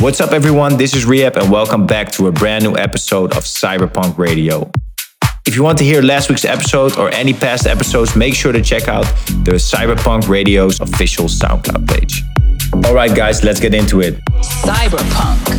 [0.00, 0.76] What's up, everyone?
[0.76, 4.70] This is R3HAB, and welcome back to a brand new episode of CYB3RPVNK Radio.
[5.46, 8.60] If you want to hear last week's episode or any past episodes, make sure to
[8.60, 9.06] check out
[9.44, 12.22] the CYB3RPVNK Radio's official SoundCloud page.
[12.84, 14.22] All right, guys, let's get into it.
[14.26, 15.56] CYB3RPVNK.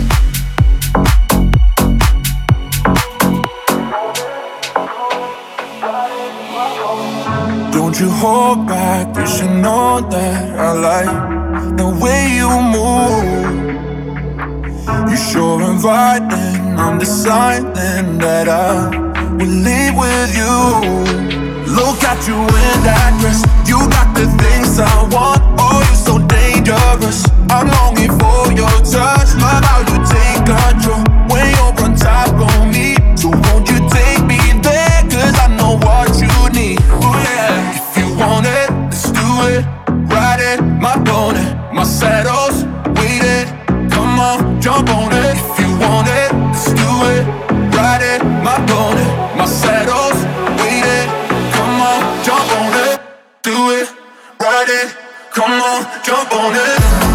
[7.73, 13.56] Don't you hold back, you should know that I like the way you move.
[14.87, 18.87] You're sure inviting, I'm deciding that I
[19.35, 20.55] will leave with you.
[21.75, 25.43] Look at you in that dress, you got the things I want.
[25.59, 27.25] Oh, you're so dangerous.
[27.49, 31.06] I'm longing for your touch, love how you take control
[54.67, 54.97] ride it.
[55.31, 57.06] Come on,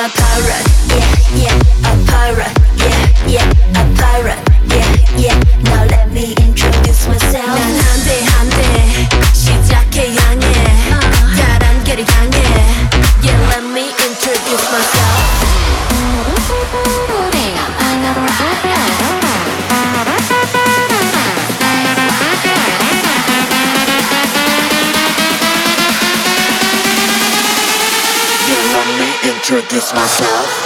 [0.00, 0.69] my pirate.
[29.80, 30.59] kiss myself.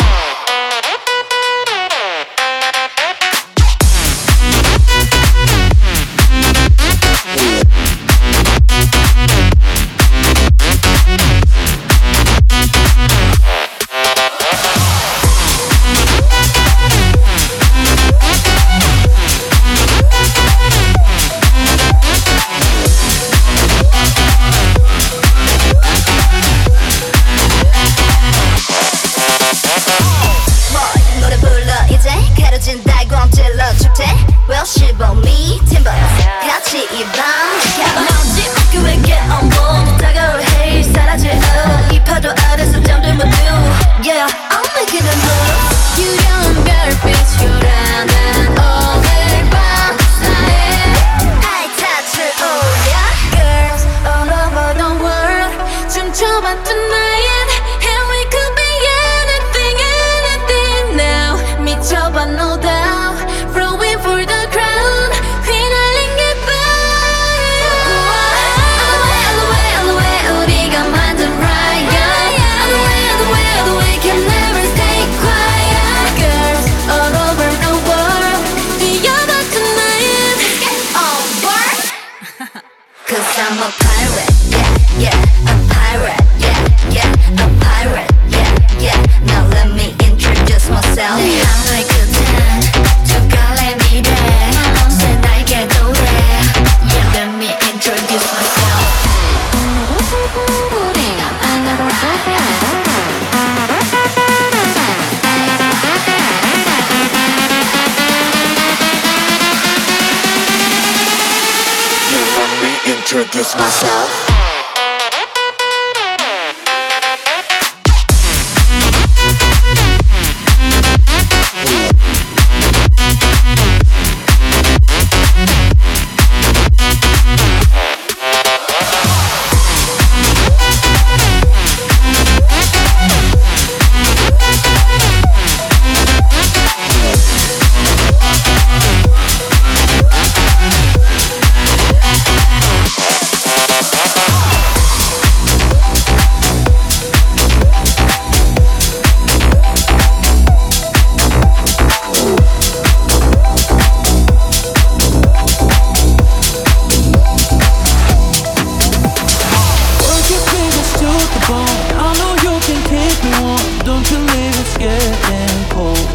[164.84, 166.06] getting cold.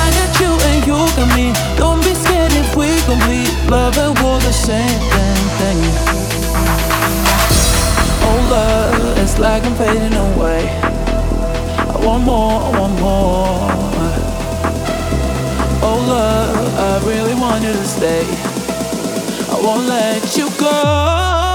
[0.00, 1.46] I got you and you got me.
[1.76, 3.50] Don't be scared if we complete.
[3.68, 5.00] Love and war the same
[5.58, 5.78] thing.
[8.22, 10.68] Oh love, it's like I'm fading away.
[11.94, 13.70] I want more, I want more.
[15.82, 18.24] Oh love, I really want you to stay.
[19.50, 21.49] I won't let you go.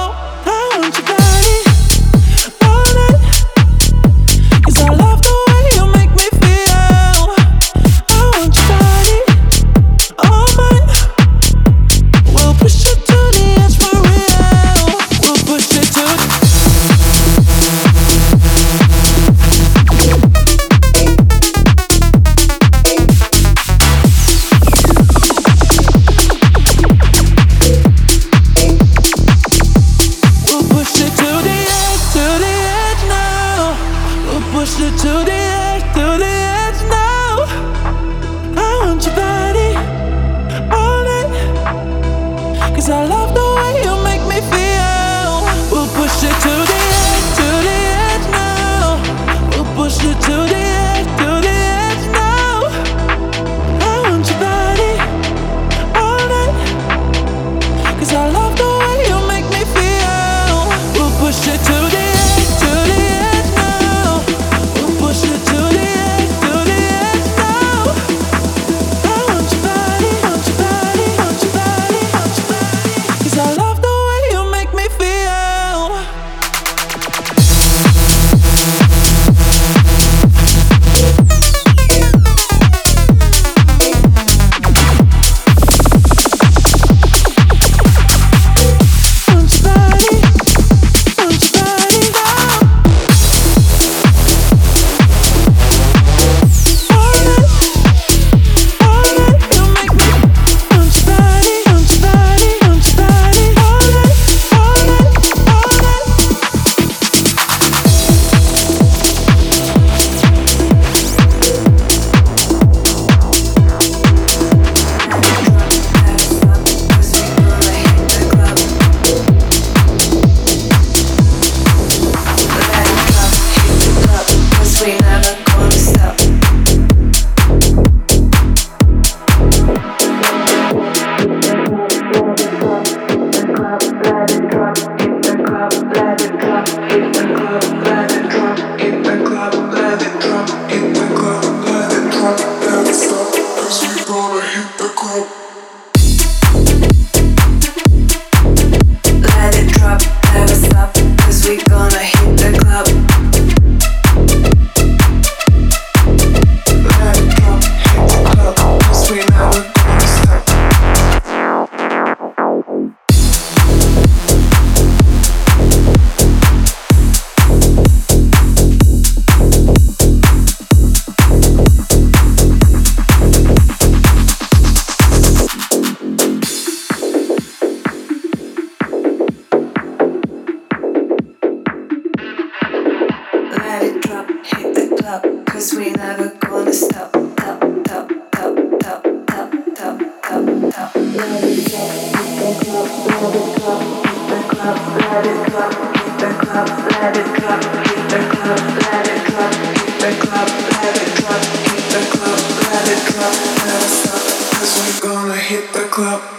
[184.06, 187.12] club, hit the club, cause we never gonna stop.
[187.12, 190.96] Top, top, top, top, top, top, top, top.
[190.96, 195.74] Let it drop, hit the club, let it drop, hit the club, let it drop,
[195.98, 200.50] hit the club, let it drop, hit the club, let it drop, hit the club,
[200.72, 203.28] let it drop, hit the club, let it go,
[203.66, 206.35] never stop, cause we gonna hit the club.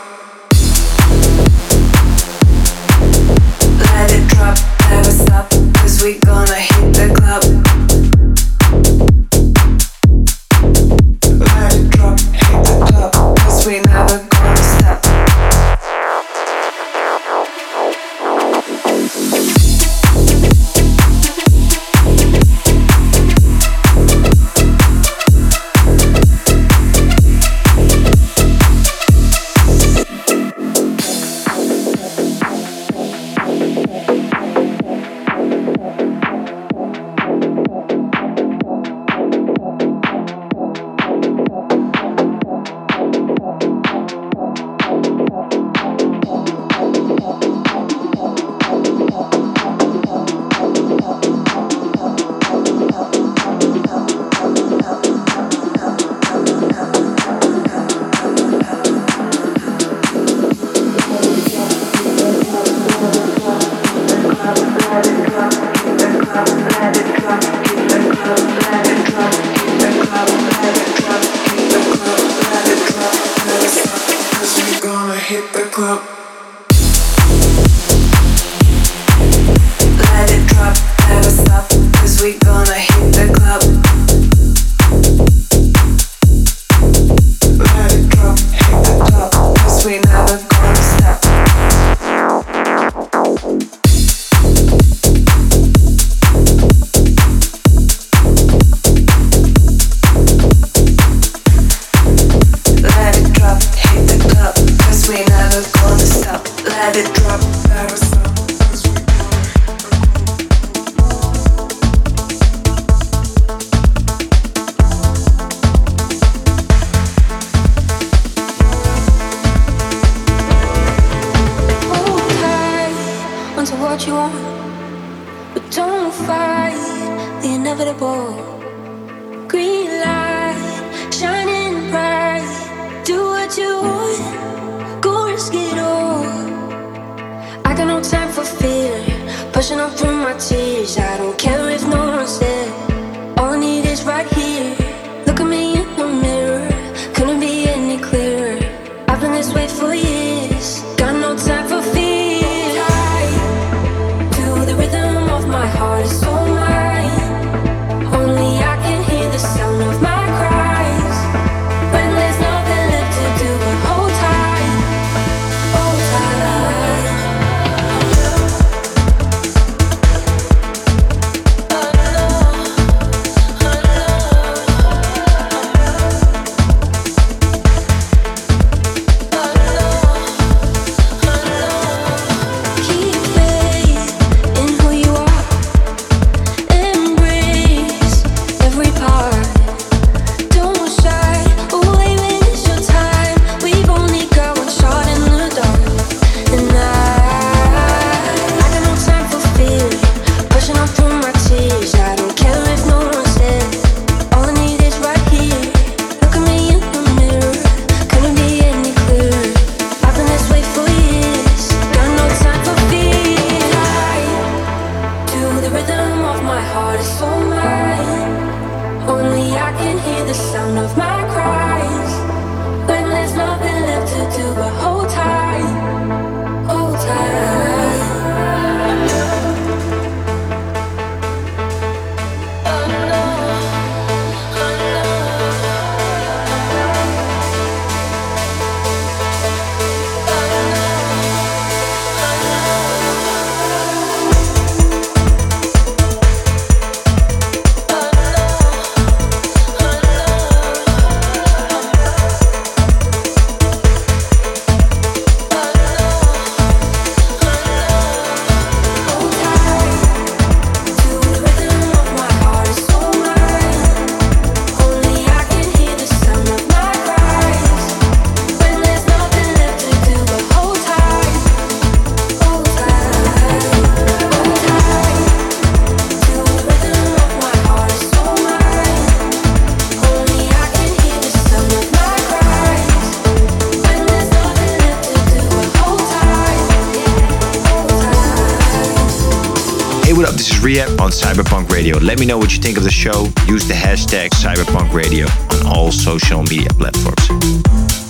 [291.17, 291.99] CYB3RPVNK Radio.
[291.99, 293.29] Let me know what you think of the show.
[293.47, 298.06] Use the hashtag CYB3RPVNK Radio on all social media platforms.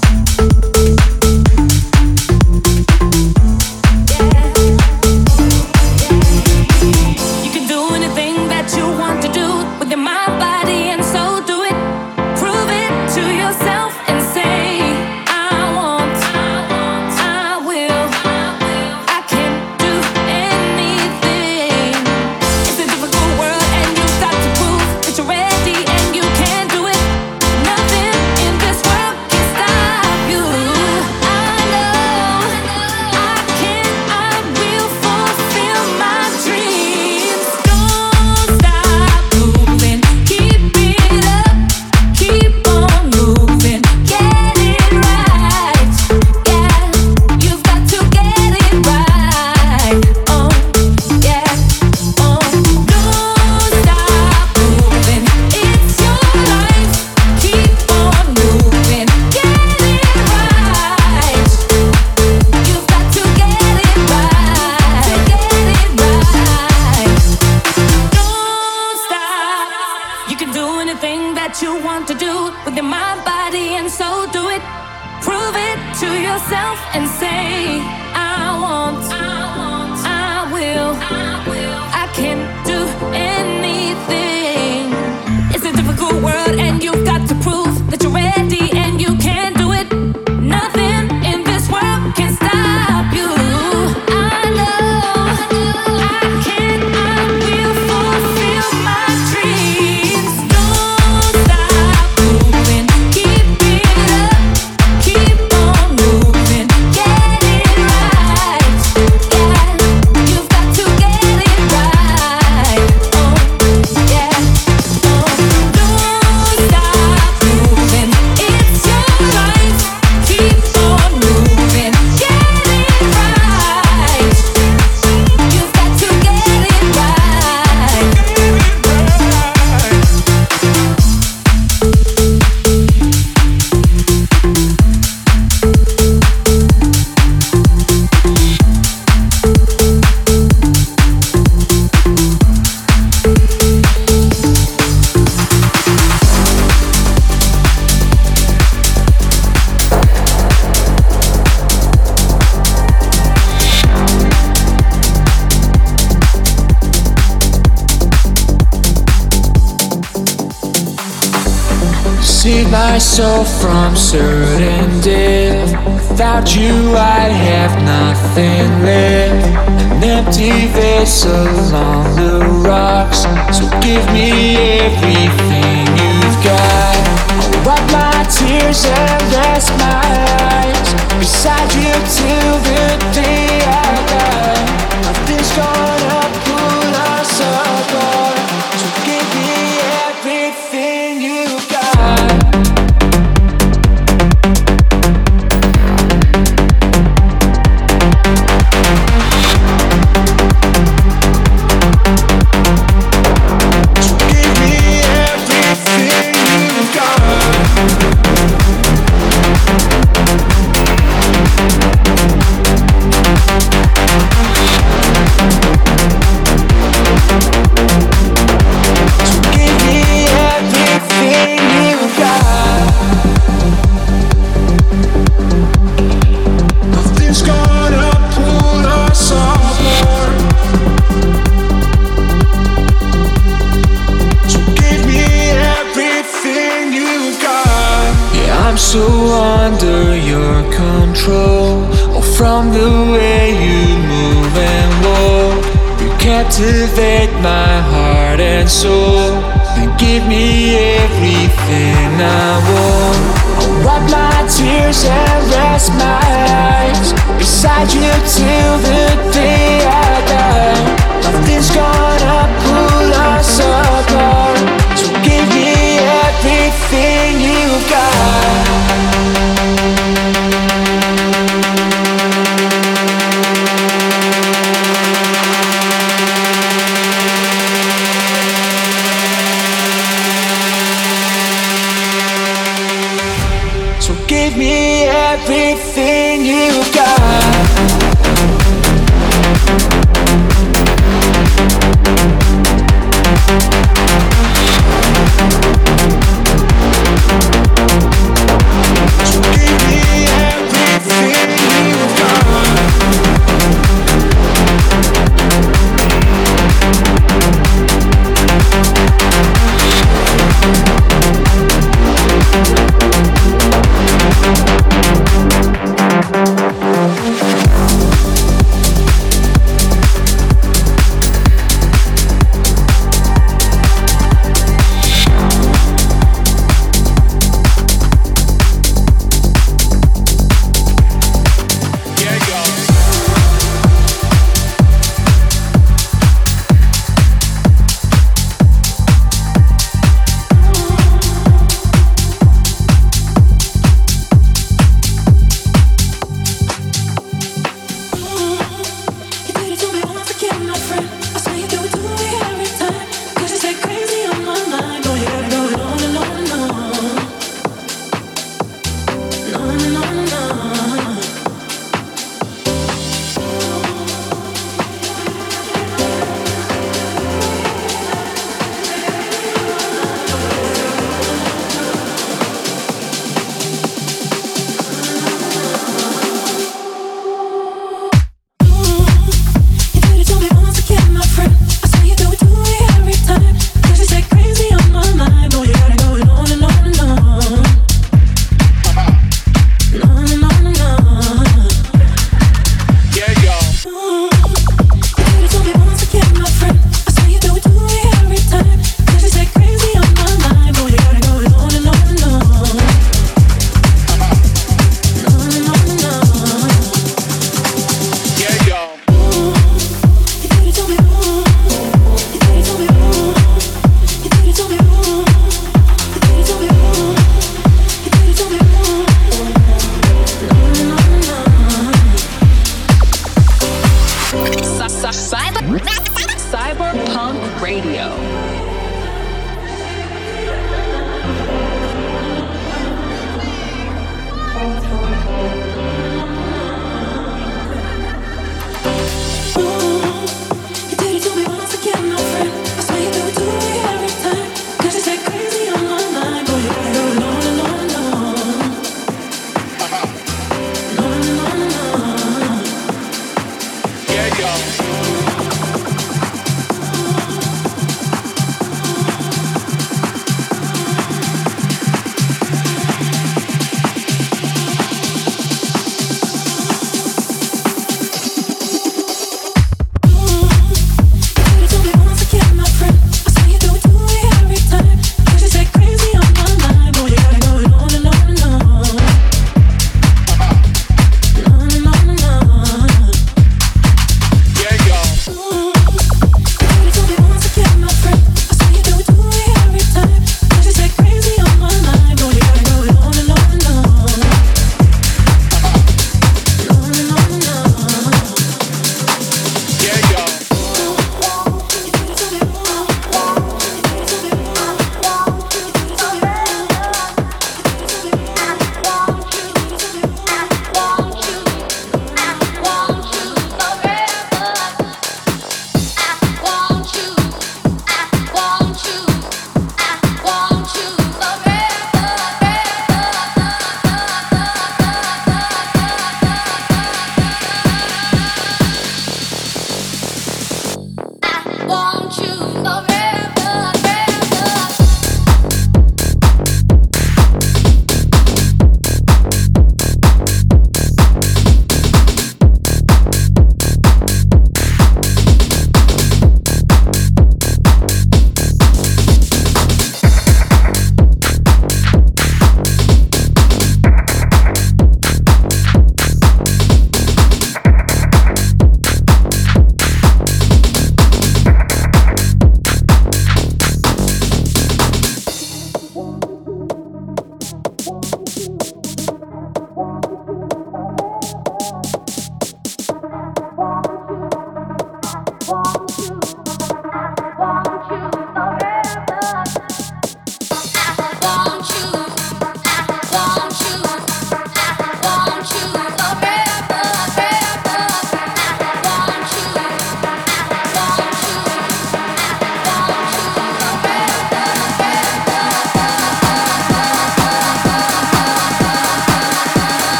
[163.16, 165.72] Soul from certain death.
[166.10, 169.46] Without you, I'd have nothing left.
[169.94, 173.20] An empty vessel on the rocks.
[173.56, 176.96] So give me everything you've got.
[177.40, 180.04] I'll wipe my tears and rest my
[180.52, 182.35] eyes beside you till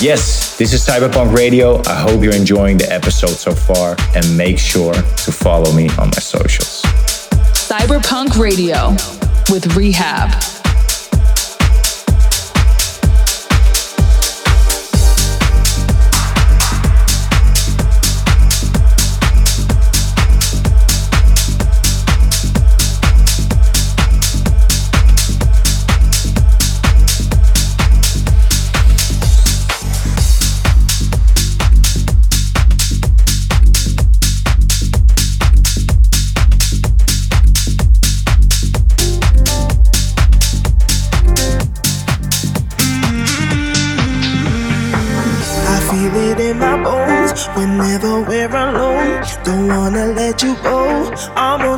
[0.00, 1.80] Yes, this is CYB3RPVNK Radio.
[1.86, 6.08] I hope you're enjoying the episode so far and make sure to follow me on
[6.08, 6.82] my socials.
[7.54, 8.90] CYB3RPVNK Radio
[9.48, 10.51] with R3HAB.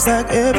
[0.06, 0.53] like every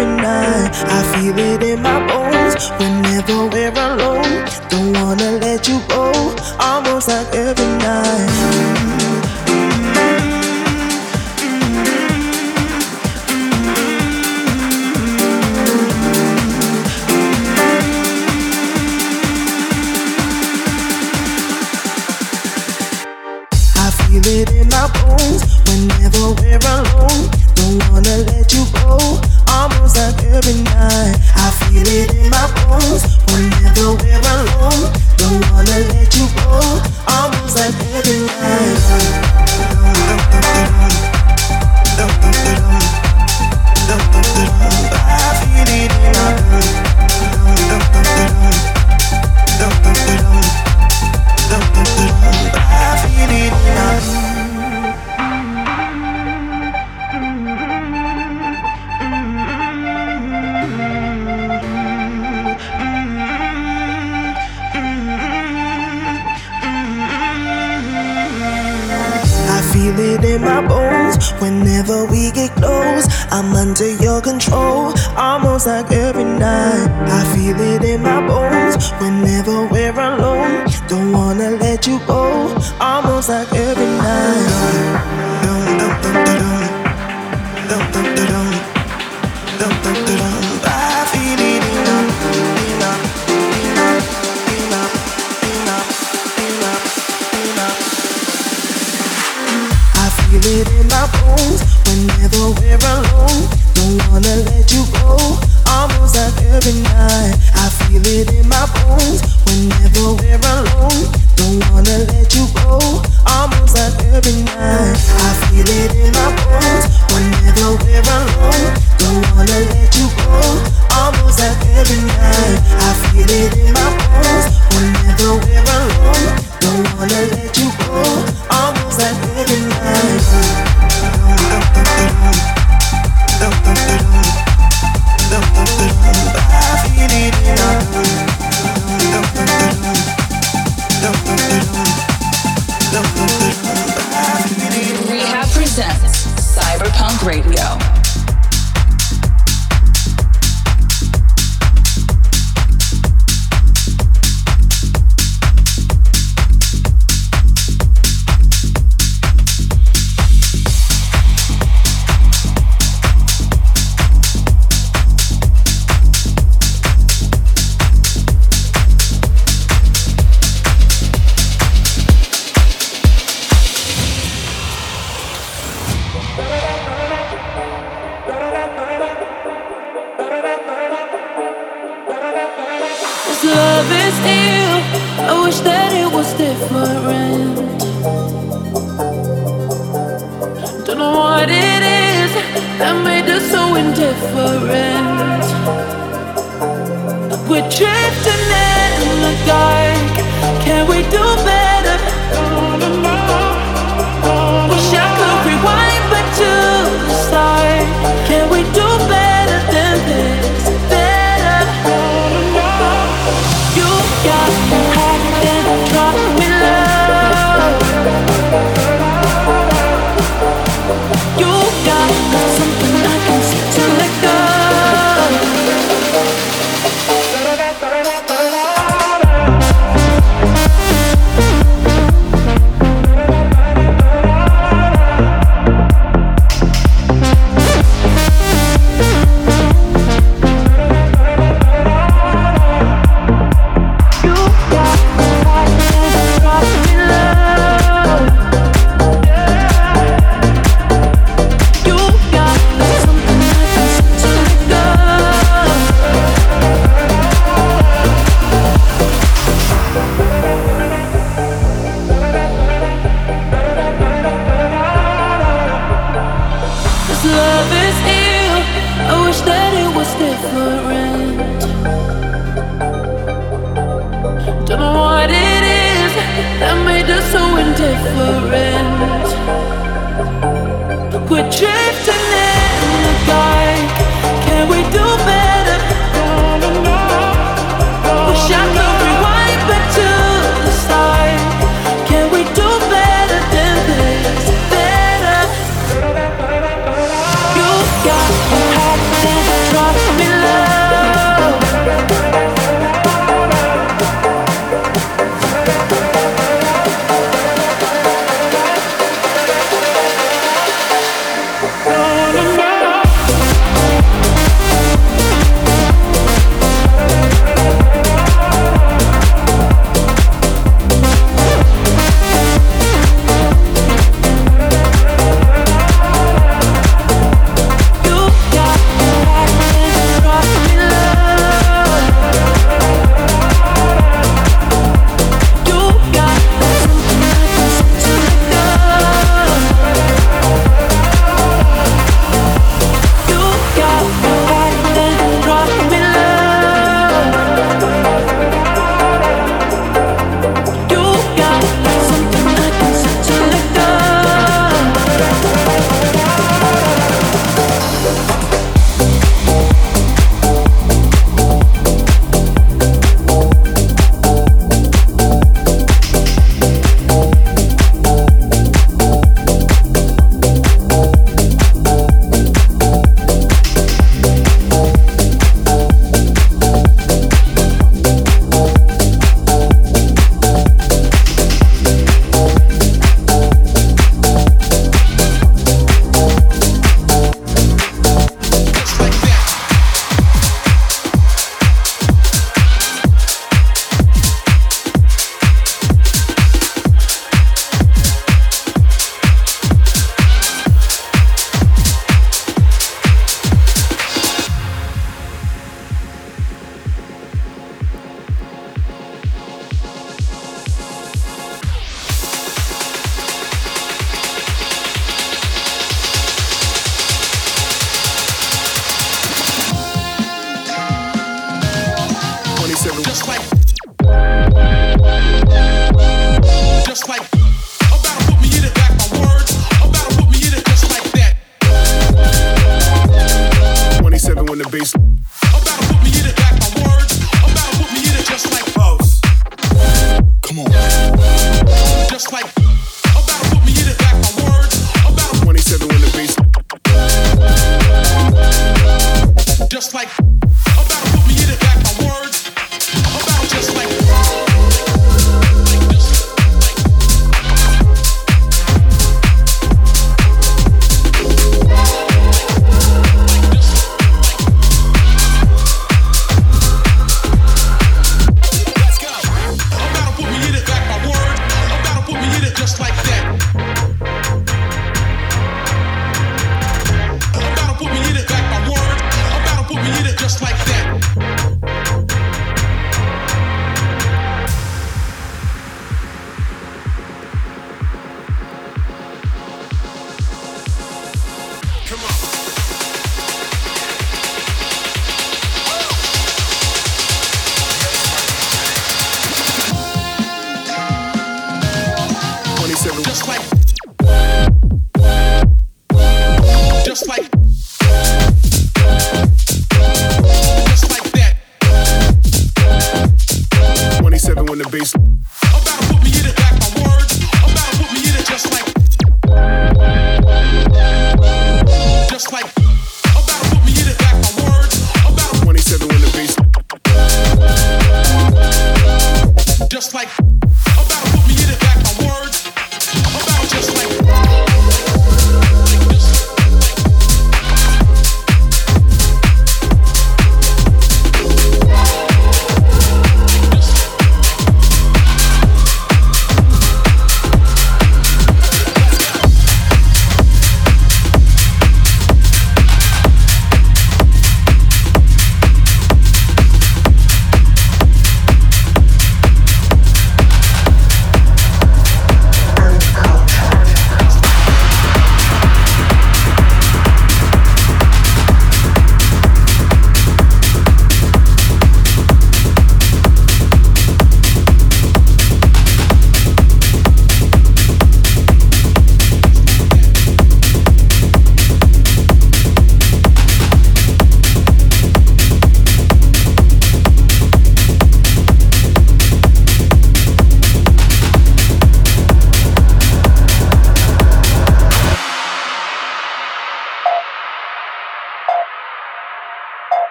[147.26, 147.75] Radio.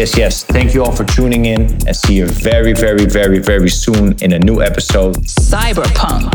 [0.00, 0.44] Yes, yes.
[0.44, 4.32] Thank you all for tuning in and see you very, very, very, very soon in
[4.32, 5.16] a new episode.
[5.26, 6.29] CYB3RPVNK.